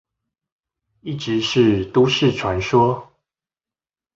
[1.01, 3.07] 一直是都市傳說